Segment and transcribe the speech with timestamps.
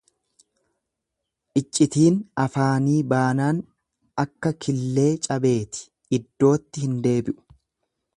[1.59, 3.59] Iccitiin afaanii baanaan
[4.25, 5.85] akka killee cabeeti,
[6.19, 7.39] iddootti hin deebi'u.